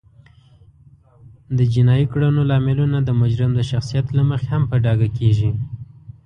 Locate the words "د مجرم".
3.03-3.51